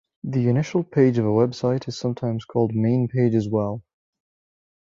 The 0.23 0.49
initial 0.49 0.83
page 0.83 1.19
of 1.19 1.25
a 1.25 1.29
website 1.29 1.87
is 1.87 1.95
sometimes 1.95 2.43
called 2.43 2.73
main 2.73 3.07
page 3.07 3.35
as 3.35 3.47
well. 3.47 3.83